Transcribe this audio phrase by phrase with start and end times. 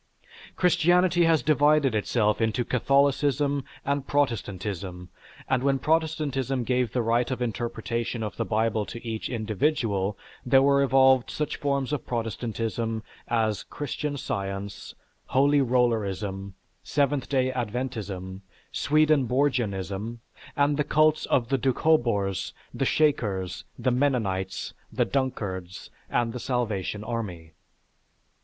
[0.55, 5.09] Christianity has divided itself into Catholicism and Protestantism;
[5.47, 10.63] and when Protestantism gave the right of interpretation of the Bible to each individual, there
[10.63, 14.95] were evolved such forms of Protestantism as Christian Science,
[15.27, 18.41] Holy Rollerism, Seventh Day Adventism,
[18.71, 20.19] Swedenborgianism,
[20.55, 27.03] and the cults of the Doukhobors, the Shakers, the Mennonites, the Dunkards and the Salvation
[27.03, 27.51] Army.